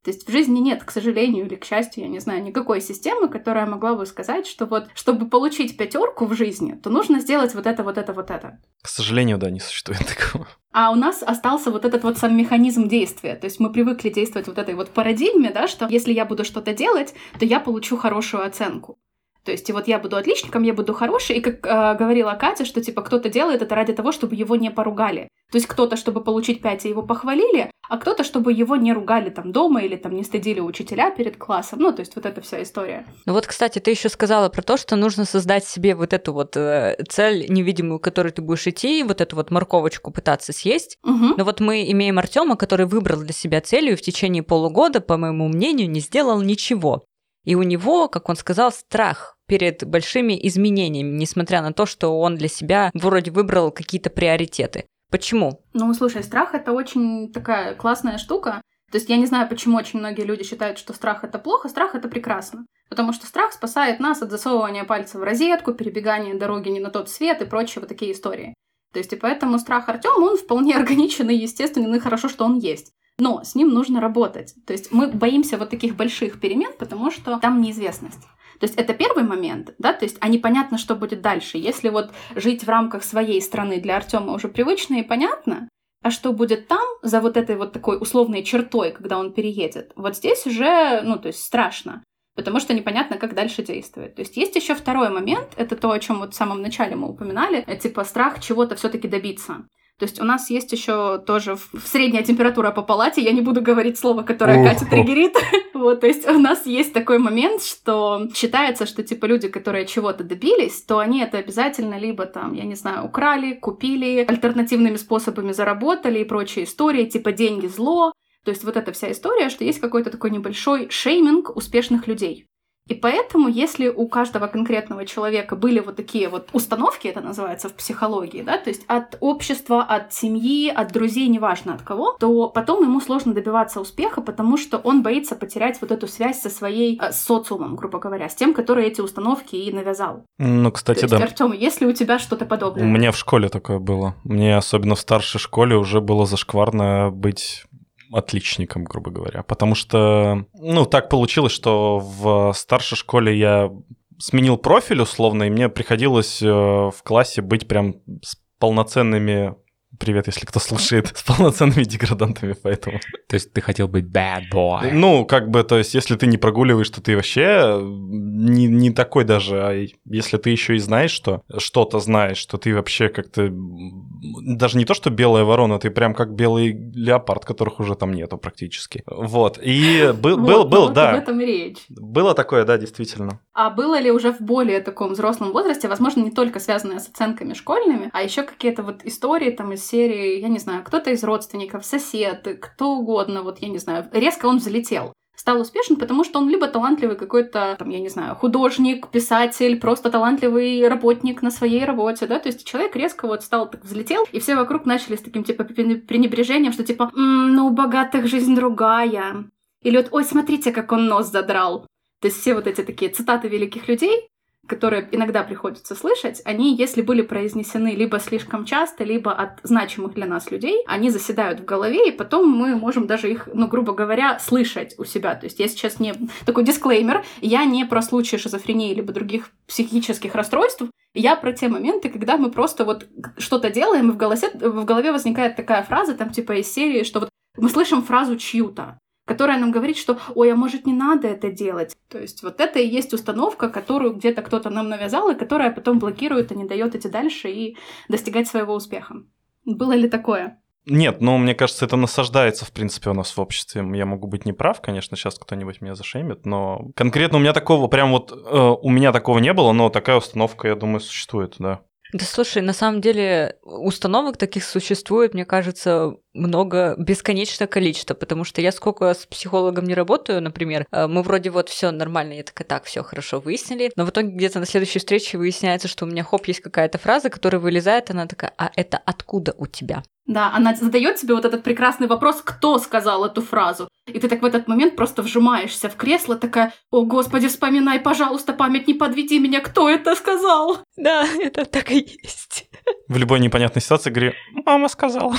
[0.03, 3.27] То есть в жизни нет, к сожалению или к счастью, я не знаю, никакой системы,
[3.27, 7.65] которая могла бы сказать, что вот, чтобы получить пятерку в жизни, то нужно сделать вот
[7.65, 8.59] это, вот это, вот это.
[8.81, 10.47] К сожалению, да, не существует такого.
[10.71, 13.35] А у нас остался вот этот вот сам механизм действия.
[13.35, 16.73] То есть мы привыкли действовать вот этой вот парадигме, да, что если я буду что-то
[16.73, 18.97] делать, то я получу хорошую оценку.
[19.43, 22.65] То есть и вот я буду отличником, я буду хороший, и как э, говорила Катя,
[22.65, 25.29] что типа кто-то делает это ради того, чтобы его не поругали.
[25.51, 29.31] То есть кто-то, чтобы получить 5, и его похвалили, а кто-то, чтобы его не ругали
[29.31, 31.79] там дома или там не стыдили учителя перед классом.
[31.79, 33.05] Ну, то есть вот эта вся история.
[33.25, 36.55] Ну вот, кстати, ты еще сказала про то, что нужно создать себе вот эту вот
[36.55, 40.99] э, цель невидимую, к которой ты будешь идти, вот эту вот морковочку пытаться съесть.
[41.03, 41.33] Мгм.
[41.37, 45.17] Но вот мы имеем Артема, который выбрал для себя целью и в течение полугода, по
[45.17, 47.05] моему мнению, не сделал ничего.
[47.45, 52.35] И у него, как он сказал, страх перед большими изменениями, несмотря на то, что он
[52.35, 54.85] для себя вроде выбрал какие-то приоритеты.
[55.09, 55.61] Почему?
[55.73, 58.61] Ну, слушай, страх это очень такая классная штука.
[58.91, 61.95] То есть я не знаю, почему очень многие люди считают, что страх это плохо, страх
[61.95, 62.65] это прекрасно.
[62.89, 67.09] Потому что страх спасает нас от засовывания пальца в розетку, перебегания дороги не на тот
[67.09, 68.53] свет и прочие вот такие истории.
[68.93, 72.57] То есть и поэтому страх Артема, он вполне органичен и естественен, и хорошо, что он
[72.57, 72.91] есть.
[73.19, 74.55] Но с ним нужно работать.
[74.65, 78.21] То есть мы боимся вот таких больших перемен, потому что там неизвестность.
[78.59, 81.57] То есть это первый момент, да, то есть а непонятно, что будет дальше.
[81.57, 85.69] Если вот жить в рамках своей страны для Артема уже привычно и понятно,
[86.01, 90.15] а что будет там, за вот этой вот такой условной чертой, когда он переедет, вот
[90.15, 92.03] здесь уже, ну, то есть страшно,
[92.35, 94.15] потому что непонятно, как дальше действовать.
[94.15, 97.09] То есть есть еще второй момент, это то, о чем вот в самом начале мы
[97.09, 99.65] упоминали, э, типа страх чего-то все-таки добиться.
[99.99, 103.21] То есть у нас есть еще тоже средняя температура по палате.
[103.21, 105.35] Я не буду говорить слово, которое Катя триггерит.
[105.79, 110.25] Вот, то есть у нас есть такой момент, что считается, что типа люди, которые чего-то
[110.25, 116.19] добились, то они это обязательно либо там, я не знаю, украли, купили, альтернативными способами заработали
[116.19, 118.11] и прочие истории, типа деньги зло.
[118.43, 122.45] То есть вот эта вся история, что есть какой-то такой небольшой шейминг успешных людей.
[122.89, 127.73] И поэтому, если у каждого конкретного человека были вот такие вот установки, это называется в
[127.73, 132.83] психологии, да, то есть от общества, от семьи, от друзей, неважно от кого, то потом
[132.83, 137.11] ему сложно добиваться успеха, потому что он боится потерять вот эту связь со своей э,
[137.11, 140.23] социумом, грубо говоря, с тем, который эти установки и навязал.
[140.39, 141.23] Ну, кстати, то есть, да.
[141.23, 142.83] Артем, есть ли у тебя что-то подобное?
[142.83, 144.15] У меня в школе такое было.
[144.23, 147.65] Мне особенно в старшей школе уже было зашкварно быть
[148.11, 149.43] отличником, грубо говоря.
[149.43, 153.71] Потому что, ну, так получилось, что в старшей школе я
[154.17, 159.55] сменил профиль условно, и мне приходилось э, в классе быть прям с полноценными
[159.97, 162.99] Привет, если кто слушает, с полноценными деградантами, поэтому.
[163.27, 164.91] То есть ты хотел быть bad boy.
[164.91, 169.23] Ну, как бы, то есть, если ты не прогуливаешь, то ты вообще не, не такой
[169.23, 174.77] даже, а если ты еще и знаешь, что что-то знаешь, что ты вообще как-то даже
[174.77, 179.03] не то, что белая ворона, ты прям как белый леопард, которых уже там нету практически.
[179.07, 179.59] Вот.
[179.61, 181.11] И был, был, был, да.
[181.11, 181.85] Об этом и речь.
[181.89, 183.39] Было такое, да, действительно.
[183.53, 187.53] А было ли уже в более таком взрослом возрасте, возможно, не только связанное с оценками
[187.53, 191.85] школьными, а еще какие-то вот истории там из серии, я не знаю, кто-то из родственников,
[191.85, 196.49] сосед, кто угодно, вот я не знаю, резко он взлетел стал успешен, потому что он
[196.49, 202.27] либо талантливый какой-то, там, я не знаю, художник, писатель, просто талантливый работник на своей работе,
[202.27, 205.45] да, то есть человек резко вот стал так взлетел, и все вокруг начали с таким,
[205.45, 209.45] типа, пренебрежением, что, типа, «М, ну, у богатых жизнь другая.
[209.81, 211.87] Или вот, ой, смотрите, как он нос задрал.
[212.21, 214.27] То есть все вот эти такие цитаты великих людей,
[214.67, 220.27] которые иногда приходится слышать, они, если были произнесены либо слишком часто, либо от значимых для
[220.27, 224.39] нас людей, они заседают в голове, и потом мы можем даже их, ну, грубо говоря,
[224.39, 225.35] слышать у себя.
[225.35, 226.13] То есть я сейчас не...
[226.45, 230.83] Такой дисклеймер, я не про случаи шизофрении либо других психических расстройств,
[231.15, 235.11] я про те моменты, когда мы просто вот что-то делаем, и в голове, в голове
[235.11, 239.71] возникает такая фраза, там, типа, из серии, что вот мы слышим фразу чью-то, которая нам
[239.71, 243.13] говорит, что «Ой, а может, не надо это делать?» То есть вот это и есть
[243.13, 247.49] установка, которую где-то кто-то нам навязал, и которая потом блокирует и не дает идти дальше
[247.51, 247.77] и
[248.09, 249.17] достигать своего успеха.
[249.65, 250.59] Было ли такое?
[250.87, 253.85] Нет, ну, мне кажется, это насаждается, в принципе, у нас в обществе.
[253.93, 258.09] Я могу быть неправ, конечно, сейчас кто-нибудь меня зашемит, но конкретно у меня такого, прям
[258.09, 261.81] вот, э, у меня такого не было, но такая установка, я думаю, существует, да.
[262.11, 268.61] Да слушай, на самом деле установок таких существует, мне кажется, много, бесконечное количество, потому что
[268.61, 272.67] я сколько с психологом не работаю, например, э, мы вроде вот все нормально, я такая,
[272.67, 276.23] так, все хорошо, выяснили, но в итоге где-то на следующей встрече выясняется, что у меня
[276.23, 280.03] хоп, есть какая-то фраза, которая вылезает, она такая, а это откуда у тебя?
[280.29, 283.89] Да, она задает тебе вот этот прекрасный вопрос, кто сказал эту фразу.
[284.05, 288.53] И ты так в этот момент просто вжимаешься в кресло, такая, о господи, вспоминай, пожалуйста,
[288.53, 290.77] память, не подведи меня, кто это сказал?
[290.95, 292.69] Да, это так и есть.
[293.07, 295.35] В любой непонятной ситуации говори «мама сказала».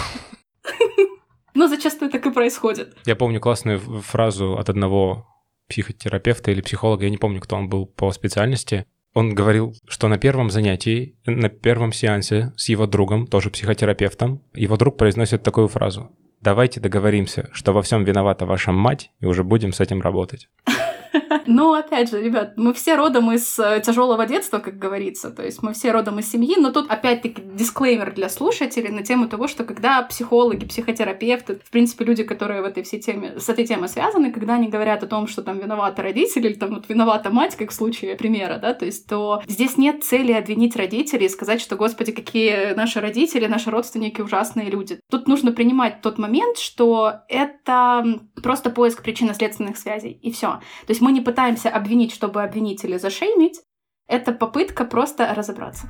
[1.55, 2.97] Но зачастую так и происходит.
[3.07, 5.25] Я помню классную фразу от одного
[5.69, 8.87] психотерапевта или психолога, я не помню, кто он был по специальности.
[9.13, 14.77] Он говорил, что на первом занятии, на первом сеансе с его другом, тоже психотерапевтом, его
[14.77, 16.11] друг произносит такую фразу.
[16.41, 20.49] Давайте договоримся, что во всем виновата ваша мать, и уже будем с этим работать.
[21.47, 25.31] Но опять же, ребят, мы все родом из э, тяжелого детства, как говорится.
[25.31, 29.29] То есть мы все родом из семьи, но тут опять-таки дисклеймер для слушателей на тему
[29.29, 33.67] того, что когда психологи, психотерапевты, в принципе, люди, которые в этой всей теме, с этой
[33.67, 37.31] темой связаны, когда они говорят о том, что там виноваты родители или там вот виновата
[37.31, 41.29] мать, как в случае примера, да, то есть то здесь нет цели обвинить родителей и
[41.29, 45.01] сказать, что, господи, какие наши родители, наши родственники ужасные люди.
[45.11, 50.61] Тут нужно принимать тот момент, что это просто поиск причинно-следственных связей, и все.
[50.87, 53.61] То есть мы не пытаемся обвинить, чтобы обвинить или зашеймить,
[54.07, 55.89] это попытка просто разобраться.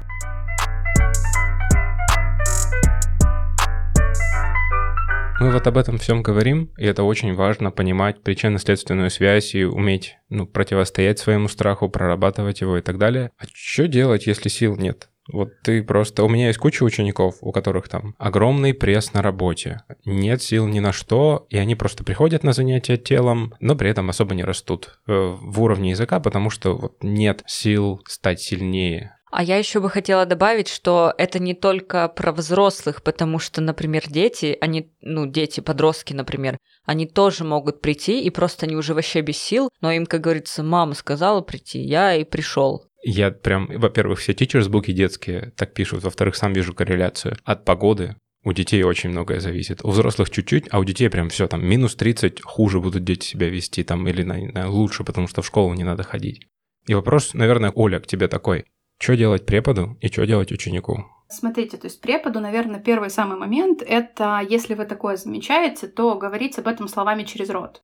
[5.41, 10.19] Мы вот об этом всем говорим, и это очень важно понимать причинно-следственную связь и уметь
[10.29, 13.31] ну, противостоять своему страху, прорабатывать его и так далее.
[13.39, 15.09] А что делать, если сил нет?
[15.33, 16.25] Вот ты просто...
[16.25, 20.81] У меня есть куча учеников, у которых там огромный пресс на работе, нет сил ни
[20.81, 24.99] на что, и они просто приходят на занятия телом, но при этом особо не растут
[25.07, 29.17] э, в уровне языка, потому что вот нет сил стать сильнее.
[29.31, 34.05] А я еще бы хотела добавить, что это не только про взрослых, потому что, например,
[34.09, 39.21] дети, они, ну, дети, подростки, например, они тоже могут прийти, и просто они уже вообще
[39.21, 42.87] без сил, но им, как говорится, мама сказала прийти, я и пришел.
[43.03, 47.37] Я прям, во-первых, все тичерсбуки детские так пишут, во-вторых, сам вижу корреляцию.
[47.45, 49.85] От погоды у детей очень многое зависит.
[49.85, 53.49] У взрослых чуть-чуть, а у детей прям все там минус 30, хуже будут дети себя
[53.49, 56.47] вести там или на, на, лучше, потому что в школу не надо ходить.
[56.87, 58.65] И вопрос, наверное, Оля, к тебе такой.
[59.01, 61.07] Что делать преподу и что делать ученику?
[61.31, 66.59] Смотрите, то есть преподу, наверное, первый самый момент— это, если вы такое замечаете, то говорить
[66.59, 67.83] об этом словами через рот.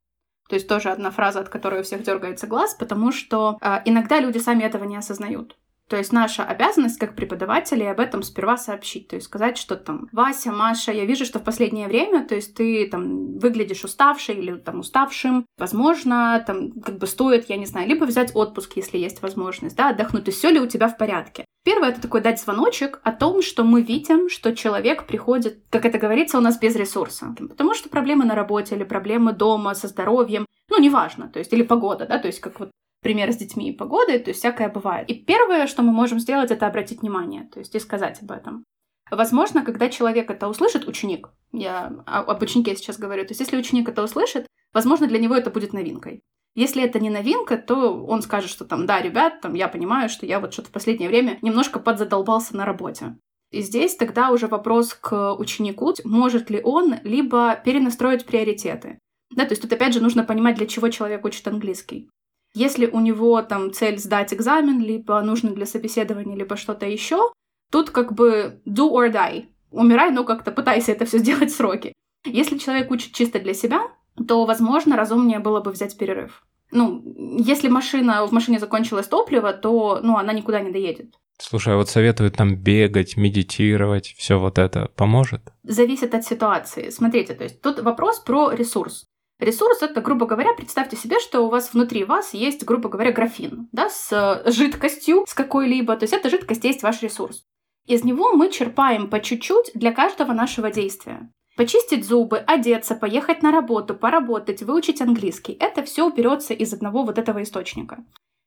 [0.51, 4.21] То есть тоже одна фраза, от которой у всех дергается глаз, потому что э, иногда
[4.21, 5.57] люди сами этого не осознают.
[5.89, 10.09] То есть наша обязанность как преподавателей об этом сперва сообщить, то есть сказать, что там
[10.11, 14.57] Вася, Маша, я вижу, что в последнее время, то есть ты там выглядишь уставшей или
[14.57, 19.23] там уставшим, возможно, там как бы стоит, я не знаю, либо взять отпуск, если есть
[19.23, 21.45] возможность, да, отдохнуть, есть все ли у тебя в порядке.
[21.65, 25.99] Первое это такой дать звоночек о том, что мы видим, что человек приходит, как это
[25.99, 30.47] говорится, у нас без ресурса, потому что проблемы на работе или проблемы дома со здоровьем,
[30.69, 32.71] ну неважно, то есть или погода, да, то есть как вот
[33.07, 35.09] пример с детьми и погодой, то есть всякое бывает.
[35.09, 38.65] И первое, что мы можем сделать, это обратить внимание, то есть и сказать об этом.
[39.13, 43.89] Возможно, когда человек это услышит, ученик, я об ученике сейчас говорю, то есть если ученик
[43.89, 46.21] это услышит, возможно, для него это будет новинкой.
[46.57, 50.27] Если это не новинка, то он скажет, что там, да, ребят, там, я понимаю, что
[50.27, 53.17] я вот что-то в последнее время немножко подзадолбался на работе.
[53.53, 58.99] И здесь тогда уже вопрос к ученику, может ли он либо перенастроить приоритеты.
[59.31, 62.09] Да, то есть тут опять же нужно понимать, для чего человек учит английский.
[62.57, 67.31] Если у него там цель сдать экзамен, либо нужно для собеседования, либо что-то еще,
[67.71, 69.45] тут как бы do or die.
[69.71, 71.93] Умирай, но как-то пытайся это все сделать в сроки.
[72.25, 73.83] Если человек учит чисто для себя,
[74.27, 76.47] то, возможно, разумнее было бы взять перерыв.
[76.71, 77.03] Ну,
[77.39, 81.15] если машина, в машине закончилось топливо, то, ну, она никуда не доедет.
[81.37, 85.43] Слушай, а вот советуют там бегать, медитировать, все вот это поможет?
[85.63, 86.89] Зависит от ситуации.
[86.89, 89.05] Смотрите, то есть тут вопрос про ресурс.
[89.39, 93.69] Ресурс это, грубо говоря, представьте себе, что у вас внутри вас есть, грубо говоря, графин,
[93.71, 97.45] да, с э, жидкостью, с какой-либо, то есть эта жидкость есть ваш ресурс.
[97.87, 101.31] Из него мы черпаем по чуть-чуть для каждого нашего действия.
[101.57, 105.53] Почистить зубы, одеться, поехать на работу, поработать, выучить английский.
[105.53, 108.05] Это все берется из одного вот этого источника.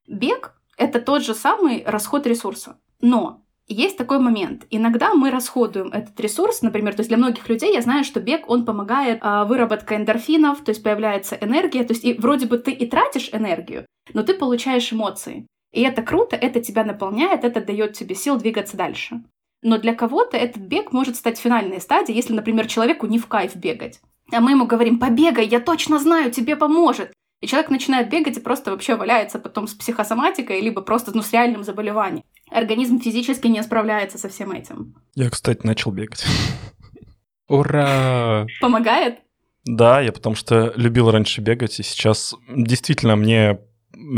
[0.08, 2.80] Бег— это тот же самый расход ресурса.
[3.00, 4.66] Но есть такой момент.
[4.70, 8.50] Иногда мы расходуем этот ресурс, например, то есть для многих людей я знаю, что бег,
[8.50, 12.72] он помогает э, выработка эндорфинов, то есть появляется энергия, то есть и вроде бы ты
[12.72, 15.46] и тратишь энергию, но ты получаешь эмоции.
[15.72, 19.22] И это круто, это тебя наполняет, это дает тебе сил двигаться дальше.
[19.62, 23.56] Но для кого-то этот бег может стать финальной стадией, если, например, человеку не в кайф
[23.56, 24.00] бегать.
[24.32, 27.12] А мы ему говорим, побегай, я точно знаю, тебе поможет.
[27.42, 31.32] И человек начинает бегать и просто вообще валяется потом с психосоматикой, либо просто ну, с
[31.32, 32.26] реальным заболеванием.
[32.52, 34.96] Организм физически не справляется со всем этим.
[35.16, 36.26] Я, кстати, начал бегать.
[37.48, 38.46] Ура!
[38.60, 39.20] Помогает?
[39.66, 43.60] Да, я потому что любил раньше бегать, и сейчас действительно мне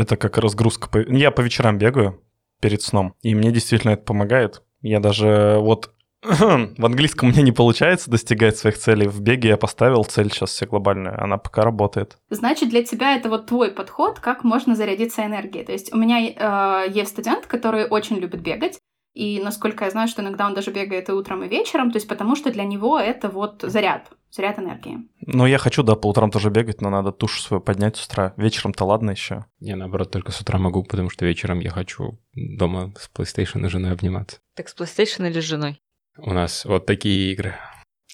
[0.00, 0.88] это как разгрузка.
[1.08, 2.22] Я по вечерам бегаю
[2.60, 4.62] перед сном, и мне действительно это помогает.
[4.80, 9.08] Я даже вот в английском у меня не получается достигать своих целей.
[9.08, 11.20] В беге я поставил цель сейчас все глобальная.
[11.20, 12.16] Она пока работает.
[12.30, 15.64] Значит, для тебя это вот твой подход, как можно зарядиться энергией.
[15.64, 18.78] То есть у меня э, есть студент, который очень любит бегать.
[19.14, 22.08] И насколько я знаю, что иногда он даже бегает и утром, и вечером, то есть
[22.08, 25.00] потому что для него это вот заряд, заряд энергии.
[25.26, 28.32] Ну, я хочу, да, по утрам тоже бегать, но надо тушу свою поднять с утра.
[28.38, 29.44] Вечером-то ладно еще.
[29.58, 33.68] Я, наоборот, только с утра могу, потому что вечером я хочу дома с PlayStation и
[33.68, 34.38] женой обниматься.
[34.54, 35.81] Так с PlayStation или с женой?
[36.18, 37.54] У нас вот такие игры.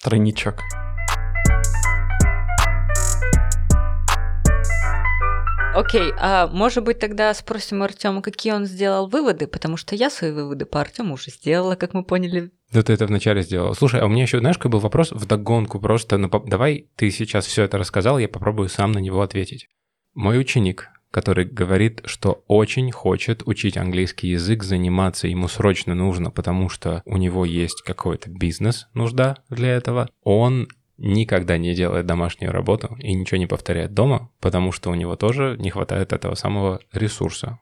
[0.01, 0.63] Тройничок.
[5.75, 10.31] Окей, а может быть тогда спросим Артема, какие он сделал выводы, потому что я свои
[10.31, 12.51] выводы по Артему уже сделала, как мы поняли.
[12.71, 13.75] Да ты это вначале сделал.
[13.75, 17.11] Слушай, а у меня еще, знаешь, какой был вопрос в догонку просто, ну, давай ты
[17.11, 19.67] сейчас все это рассказал, я попробую сам на него ответить.
[20.13, 26.69] Мой ученик который говорит, что очень хочет учить английский язык, заниматься ему срочно нужно, потому
[26.69, 30.09] что у него есть какой-то бизнес, нужда для этого.
[30.23, 30.67] Он
[30.97, 35.55] никогда не делает домашнюю работу и ничего не повторяет дома, потому что у него тоже
[35.59, 37.59] не хватает этого самого ресурса,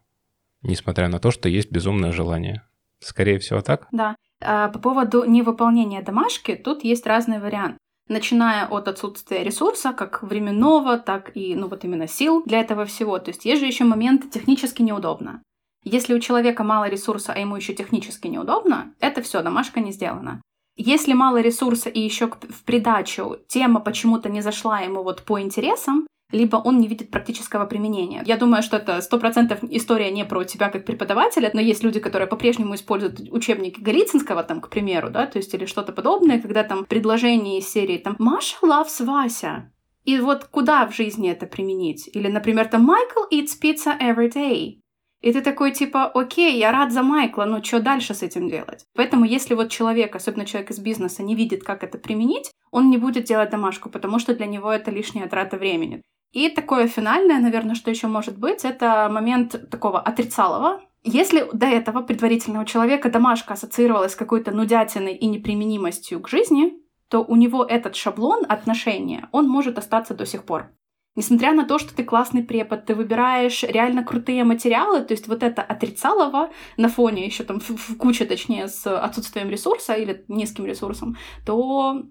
[0.62, 2.64] несмотря на то, что есть безумное желание.
[3.00, 3.88] Скорее всего, так?
[3.92, 4.16] Да.
[4.42, 7.78] А по поводу невыполнения домашки, тут есть разные варианты
[8.10, 13.20] начиная от отсутствия ресурса, как временного, так и, ну вот именно сил для этого всего.
[13.20, 15.42] То есть есть же еще момент технически неудобно.
[15.84, 20.42] Если у человека мало ресурса, а ему еще технически неудобно, это все, домашка не сделана.
[20.76, 26.06] Если мало ресурса и еще в придачу тема почему-то не зашла ему вот по интересам,
[26.32, 28.24] либо он не видит практического применения.
[28.26, 32.00] Я думаю, что это сто процентов история не про тебя как преподавателя, но есть люди,
[32.00, 36.64] которые по-прежнему используют учебники Голицынского, там, к примеру, да, то есть или что-то подобное, когда
[36.64, 39.72] там предложение из серии там «Маша loves Вася».
[40.04, 42.10] И вот куда в жизни это применить?
[42.14, 44.80] Или, например, там «Майкл eats pizza every day».
[45.22, 48.86] И ты такой типа, окей, я рад за Майкла, но что дальше с этим делать?
[48.96, 52.98] Поэтому если вот человек, особенно человек из бизнеса, не видит, как это применить, он не
[52.98, 56.04] будет делать домашку, потому что для него это лишняя трата времени.
[56.32, 60.82] И такое финальное, наверное, что еще может быть, это момент такого отрицалого.
[61.04, 66.74] Если до этого предварительного человека домашка ассоциировалась с какой-то нудятиной и неприменимостью к жизни,
[67.08, 70.72] то у него этот шаблон отношения, он может остаться до сих пор.
[71.16, 75.42] Несмотря на то, что ты классный препод, ты выбираешь реально крутые материалы, то есть вот
[75.42, 80.68] это отрицалово на фоне еще там в, в куче, точнее, с отсутствием ресурса или низким
[80.68, 82.04] ресурсом, то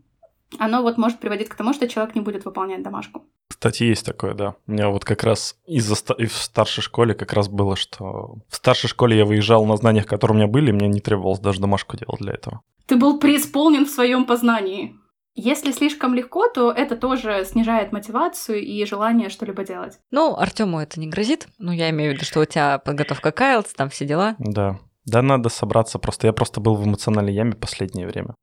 [0.58, 3.24] оно вот может приводить к тому, что человек не будет выполнять домашку.
[3.48, 4.54] Кстати, есть такое, да.
[4.66, 8.56] У меня вот как раз из-за и в старшей школе как раз было, что в
[8.56, 11.60] старшей школе я выезжал на знаниях, которые у меня были, и мне не требовалось даже
[11.60, 12.60] домашку делать для этого.
[12.86, 14.94] Ты был преисполнен в своем познании.
[15.34, 19.98] Если слишком легко, то это тоже снижает мотивацию и желание что-либо делать.
[20.10, 21.46] Ну, Артему это не грозит.
[21.58, 24.36] Ну, я имею в виду, что у тебя подготовка к IELTS, там все дела.
[24.38, 24.78] Да.
[25.04, 25.98] Да, надо собраться.
[25.98, 28.34] Просто я просто был в эмоциональной яме последнее время.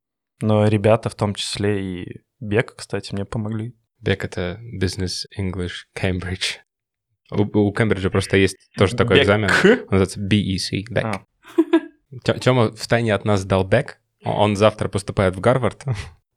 [0.43, 3.77] Но ребята, в том числе и Бег, кстати, мне помогли.
[4.01, 6.57] Бек— это Business English Cambridge.
[7.31, 9.23] У, у Кембриджа просто есть тоже такой Бек.
[9.23, 9.49] экзамен.
[9.63, 10.83] Он называется BEC.
[10.89, 11.05] Бек.
[11.05, 12.39] А.
[12.39, 14.01] Тёма в тайне от нас сдал Бек.
[14.25, 15.85] Он завтра поступает в Гарвард.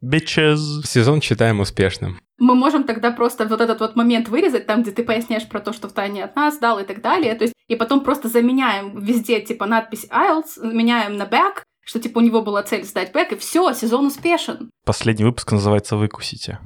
[0.01, 0.85] Bitches.
[0.85, 2.21] Сезон считаем успешным.
[2.39, 5.73] Мы можем тогда просто вот этот вот момент вырезать, там, где ты поясняешь про то,
[5.73, 7.35] что в тайне от нас дал и так далее.
[7.35, 12.19] То есть, и потом просто заменяем везде, типа, надпись IELTS, меняем на back, что, типа,
[12.19, 14.71] у него была цель сдать back, и все, сезон успешен.
[14.85, 16.59] Последний выпуск называется «Выкусите».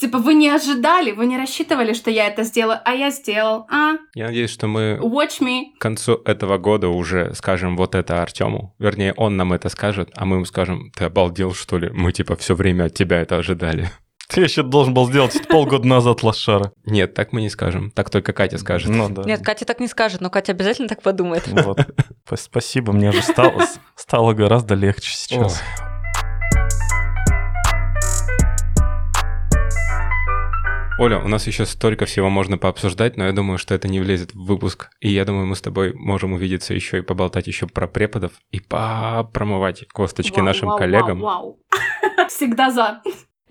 [0.00, 3.66] Типа, вы не ожидали, вы не рассчитывали, что я это сделаю, а я сделал.
[3.70, 5.76] А, Я надеюсь, что мы watch me.
[5.78, 8.74] к концу этого года уже скажем вот это Артему.
[8.78, 11.90] Вернее, он нам это скажет, а мы ему скажем, ты обалдел, что ли?
[11.90, 13.90] Мы типа все время от тебя это ожидали.
[14.28, 16.72] Ты еще должен был сделать полгода назад, лошара.
[16.84, 17.90] Нет, так мы не скажем.
[17.90, 18.90] Так только Катя скажет.
[18.90, 19.22] Ну да.
[19.22, 21.46] Нет, Катя так не скажет, но Катя обязательно так подумает.
[21.46, 21.78] Вот.
[22.34, 23.64] Спасибо, мне же стало,
[23.96, 25.62] стало гораздо легче сейчас.
[30.96, 34.32] Оля, у нас еще столько всего можно пообсуждать, но я думаю, что это не влезет
[34.32, 34.90] в выпуск.
[35.00, 38.60] И я думаю, мы с тобой можем увидеться еще и поболтать еще про преподов и
[38.60, 41.20] попромывать косточки Вау, нашим вау, коллегам.
[41.20, 42.28] Вау, вау.
[42.28, 43.02] Всегда за.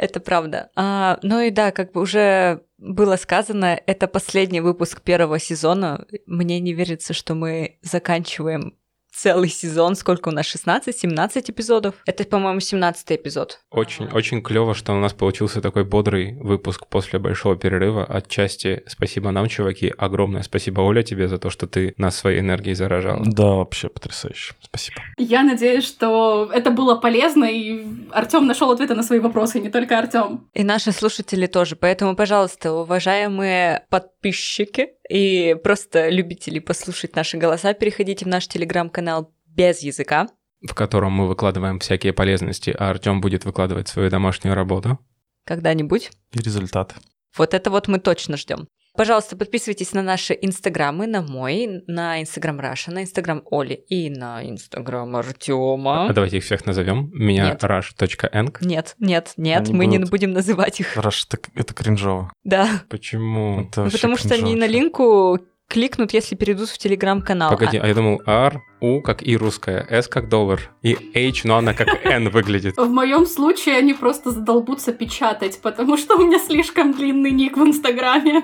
[0.03, 0.69] Это правда.
[0.75, 6.05] А, ну и да, как бы уже было сказано, это последний выпуск первого сезона.
[6.25, 8.77] Мне не верится, что мы заканчиваем
[9.13, 9.95] целый сезон.
[9.95, 10.45] Сколько у нас?
[10.45, 11.95] 16-17 эпизодов?
[12.05, 13.59] Это, по-моему, 17 эпизод.
[13.71, 18.03] Очень, очень клево, что у нас получился такой бодрый выпуск после большого перерыва.
[18.05, 19.93] Отчасти спасибо нам, чуваки.
[19.97, 23.23] Огромное спасибо, Оля, тебе за то, что ты нас своей энергией заражала.
[23.25, 24.55] Да, вообще потрясающе.
[24.61, 24.97] Спасибо.
[25.17, 29.99] Я надеюсь, что это было полезно, и Артем нашел ответы на свои вопросы, не только
[29.99, 30.47] Артем.
[30.53, 31.75] И наши слушатели тоже.
[31.75, 33.85] Поэтому, пожалуйста, уважаемые
[34.23, 40.29] подписчики и просто любители послушать наши голоса, переходите в наш телеграм-канал без языка.
[40.65, 44.97] в котором мы выкладываем всякие полезности, а Артем будет выкладывать свою домашнюю работу.
[45.45, 46.09] Когда-нибудь.
[46.31, 46.95] И результаты.
[47.37, 48.69] Вот это вот мы точно ждем.
[48.95, 54.47] Пожалуйста, подписывайтесь на наши инстаграмы, на мой, на инстаграм Раша, на инстаграм Оли и на
[54.47, 56.05] инстаграм Артема.
[56.09, 57.09] А давайте их всех назовем.
[57.11, 57.63] Меня Нет.
[57.63, 58.55] rush.eng.
[58.61, 60.95] Нет, нет, нет, Они мы не будут- будем называть их.
[60.95, 62.31] Раш, это, это кринжово.
[62.43, 62.67] Да.
[62.87, 63.61] Почему?
[63.61, 67.49] Это Ну, потому что они на линку кликнут, если перейдут в телеграм-канал.
[67.49, 71.57] Погоди, а я думал R, U как И русская, S как доллар, и H, но
[71.57, 72.77] она как N выглядит.
[72.77, 77.63] В моем случае они просто задолбутся печатать, потому что у меня слишком длинный ник в
[77.63, 78.43] Инстаграме.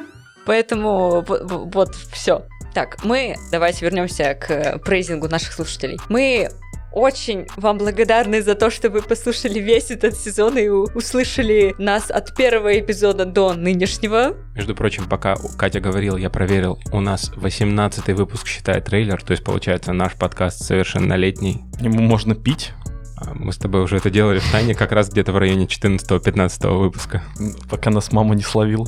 [0.49, 2.47] Поэтому вот все.
[2.73, 5.99] Так, мы давайте вернемся к прейзингу наших слушателей.
[6.09, 6.49] Мы
[6.91, 12.35] очень вам благодарны за то, что вы послушали весь этот сезон и услышали нас от
[12.35, 14.37] первого эпизода до нынешнего.
[14.55, 19.43] Между прочим, пока Катя говорила, я проверил, у нас 18 выпуск считает трейлер, то есть,
[19.43, 21.61] получается, наш подкаст совершеннолетний.
[21.79, 22.71] Ему можно пить,
[23.17, 26.75] А Мы с тобой уже это делали в тайне как раз где-то в районе 14-15
[26.75, 27.21] выпуска.
[27.69, 28.87] пока нас мама не словила.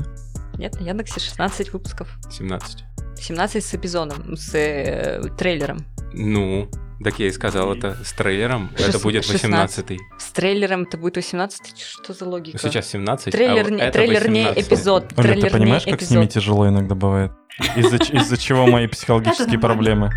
[0.61, 2.07] Нет, на Яндексе 16 выпусков.
[2.29, 2.83] 17.
[3.17, 5.79] 17 с эпизодом, с э, трейлером.
[6.13, 6.69] Ну,
[7.03, 8.69] так я и сказал это с трейлером.
[8.77, 9.89] Шест- Это будет 16.
[9.89, 11.79] 18 С трейлером это будет 18?
[11.79, 12.59] Что за логика?
[12.59, 14.67] Сейчас 17, Трейлер, а не, это трейлер не 18.
[14.67, 15.13] эпизод.
[15.17, 16.11] Оля, трейлер ты понимаешь, не как эпизод.
[16.13, 17.31] с ними тяжело иногда бывает?
[17.75, 20.11] Из-за из-за чего мои психологические проблемы?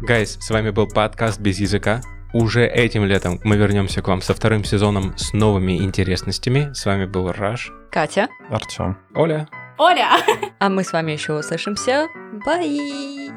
[0.00, 2.00] Гайс, с вами был подкаст без языка.
[2.34, 6.70] Уже этим летом мы вернемся к вам со вторым сезоном с новыми интересностями.
[6.74, 8.28] С вами был Раш, Катя.
[8.50, 8.98] Артем.
[9.14, 9.48] Оля.
[9.78, 10.10] Оля!
[10.58, 12.06] А мы с вами еще услышимся.
[12.44, 13.30] Бай!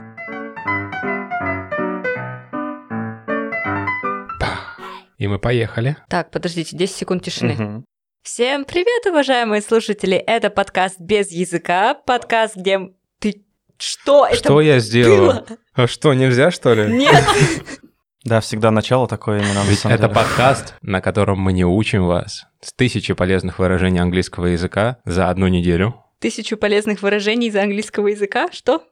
[5.17, 5.95] И мы поехали.
[6.09, 7.53] Так, подождите, 10 секунд тишины.
[7.53, 7.85] Мгм.
[8.23, 10.17] Всем привет, уважаемые слушатели!
[10.17, 11.93] Это подкаст без языка.
[11.93, 12.91] Подкаст, где...
[13.19, 13.45] Ты...
[13.77, 15.45] Что это Что я сделал?
[15.73, 16.91] А что, нельзя, что ли?
[16.91, 17.23] Нет!
[18.23, 20.15] Да, всегда начало такое именно на Ведь самом это деле.
[20.15, 25.47] подкаст, на котором мы не учим вас с тысячи полезных выражений английского языка за одну
[25.47, 25.95] неделю.
[26.19, 28.47] Тысячу полезных выражений из английского языка.
[28.51, 28.83] Что?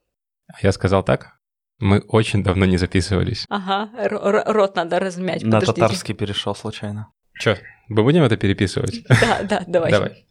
[0.52, 1.34] А Я сказал так?
[1.80, 3.46] Мы очень давно не записывались.
[3.50, 5.44] Ага, р- р- рот надо размять.
[5.44, 5.82] На подождите.
[5.82, 7.12] татарский перешел случайно.
[7.40, 7.56] Чё,
[7.88, 9.06] мы будем это переписывать?
[9.08, 9.92] Да, да, давай.
[9.92, 10.26] Давай.